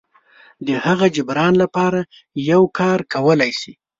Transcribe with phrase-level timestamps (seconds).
[0.65, 1.99] د هغه جبران لپاره
[2.51, 3.73] یو کار کولی شي.